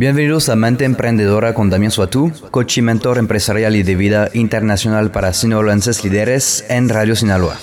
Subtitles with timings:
[0.00, 5.10] Bienvenidos a Mente Emprendedora con Damián Suatú, coach y mentor empresarial y de vida internacional
[5.10, 7.58] para sinaloenses líderes en Radio Sinaloa.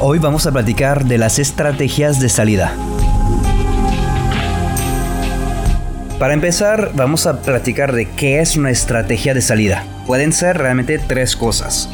[0.00, 2.74] Hoy vamos a platicar de las estrategias de salida.
[6.18, 9.84] Para empezar, vamos a platicar de qué es una estrategia de salida.
[10.08, 11.88] Pueden ser realmente tres cosas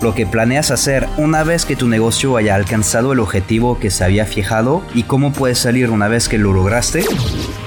[0.00, 4.04] lo que planeas hacer una vez que tu negocio haya alcanzado el objetivo que se
[4.04, 7.04] había fijado y cómo puedes salir una vez que lo lograste.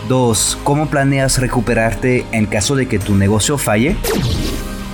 [0.08, 0.60] 2.
[0.64, 3.96] ¿Cómo planeas recuperarte en caso de que tu negocio falle?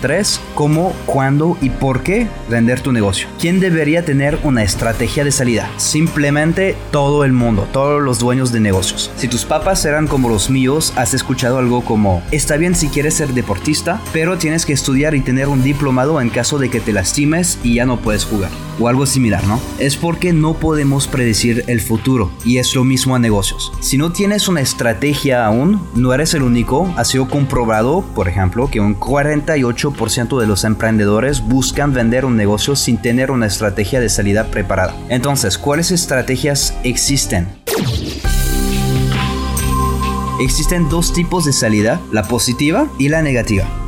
[0.01, 0.41] 3.
[0.57, 3.27] ¿Cómo, cuándo y por qué vender tu negocio?
[3.39, 5.69] ¿Quién debería tener una estrategia de salida?
[5.77, 9.11] Simplemente todo el mundo, todos los dueños de negocios.
[9.17, 13.13] Si tus papás eran como los míos, has escuchado algo como, está bien si quieres
[13.13, 16.91] ser deportista, pero tienes que estudiar y tener un diplomado en caso de que te
[16.91, 19.59] lastimes y ya no puedes jugar o algo similar, ¿no?
[19.79, 23.71] Es porque no podemos predecir el futuro y es lo mismo a negocios.
[23.79, 26.93] Si no tienes una estrategia aún, no eres el único.
[26.97, 32.75] Ha sido comprobado, por ejemplo, que un 48% de los emprendedores buscan vender un negocio
[32.75, 34.95] sin tener una estrategia de salida preparada.
[35.09, 37.47] Entonces, ¿cuáles estrategias existen?
[40.39, 43.86] Existen dos tipos de salida, la positiva y la negativa.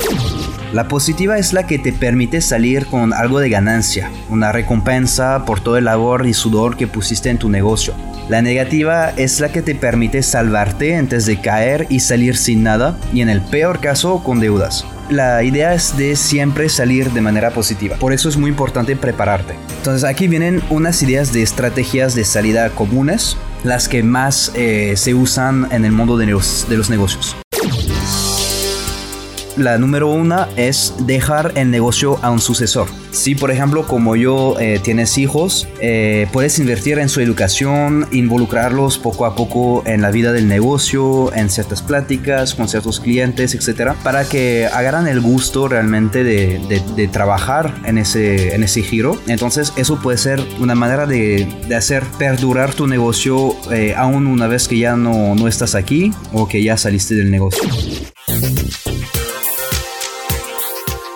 [0.71, 5.61] La positiva es la que te permite salir con algo de ganancia, una recompensa por
[5.61, 7.95] todo el labor y sudor que pusiste en tu negocio.
[8.29, 12.99] La negativa es la que te permite salvarte antes de caer y salir sin nada
[13.11, 14.85] y en el peor caso con deudas.
[15.09, 17.95] La idea es de siempre salir de manera positiva.
[17.95, 19.55] Por eso es muy importante prepararte.
[19.77, 25.15] Entonces aquí vienen unas ideas de estrategias de salida comunes, las que más eh, se
[25.15, 27.35] usan en el mundo de de los negocios
[29.59, 32.87] la número una es dejar el negocio a un sucesor.
[33.11, 38.97] Si por ejemplo como yo eh, tienes hijos, eh, puedes invertir en su educación, involucrarlos
[38.97, 43.95] poco a poco en la vida del negocio, en ciertas pláticas con ciertos clientes, etcétera,
[44.03, 49.19] para que agarran el gusto realmente de, trabajar en ese, en ese giro.
[49.27, 54.67] Entonces eso puede ser una manera de, hacer perdurar tu negocio eh, aún una vez
[54.67, 57.69] que ya no, no estás aquí o que ya saliste del negocio.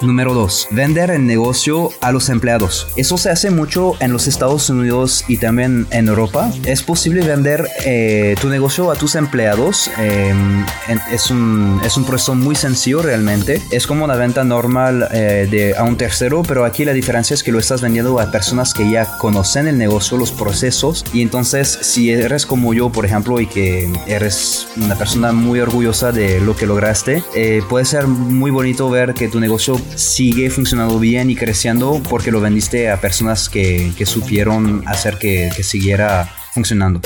[0.03, 0.69] Número 2.
[0.71, 2.87] Vender el negocio a los empleados.
[2.95, 6.51] Eso se hace mucho en los Estados Unidos y también en Europa.
[6.65, 9.89] Es posible vender eh, tu negocio a tus empleados.
[9.97, 10.65] Em,
[11.11, 13.61] es, un, es un proceso muy sencillo realmente.
[13.71, 17.43] Es como una venta normal eh, de, a un tercero, pero aquí la diferencia es
[17.43, 21.03] que lo estás vendiendo a personas que ya conocen el negocio, los procesos.
[21.13, 26.11] Y entonces si eres como yo, por ejemplo, y que eres una persona muy orgullosa
[26.11, 30.99] de lo que lograste, eh, puede ser muy bonito ver que tu negocio sigue funcionando
[30.99, 37.01] bien y creciendo porque lo vendiste a personas que, supieron hacer que, que siguiera funcionando.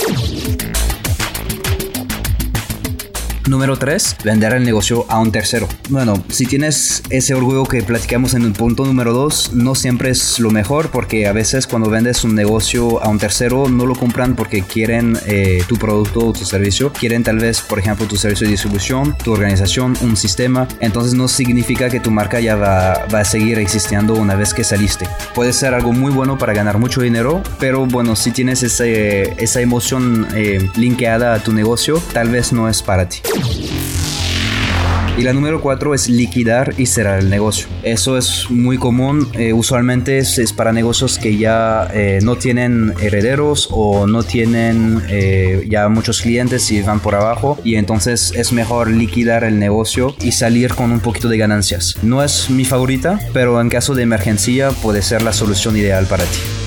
[3.48, 5.70] Número 3, vender el negocio a un tercero.
[5.90, 10.40] Bueno, si tienes ese orgullo que platicamos en el punto número 2, no siempre es
[10.40, 14.36] lo mejor porque a veces cuando vendes un negocio a un tercero no lo compran
[14.36, 16.92] porque quieren eh, tu producto o tu servicio.
[16.92, 20.68] Quieren tal vez, por ejemplo, tu servicio de distribución, tu organización, un sistema.
[20.82, 25.08] Entonces no significa que tu marca ya va, a seguir existiendo una vez que saliste.
[25.34, 29.62] Puede ser algo muy bueno para ganar mucho dinero, pero bueno, si tienes ese, esa
[29.62, 33.20] emoción eh, linkeada a tu negocio, tal vez no es para ti.
[35.18, 37.68] Y la número cuatro es liquidar y cerrar el negocio.
[37.82, 43.68] Eso es muy común, eh, usualmente es, para negocios que ya eh, no tienen herederos
[43.72, 48.92] o no tienen eh, ya muchos clientes y van por abajo y entonces es mejor
[48.92, 51.96] liquidar el negocio y salir con un poquito de ganancias.
[52.04, 56.26] No es mi favorita, pero en caso de emergencia puede ser la solución ideal para
[56.26, 56.67] ti.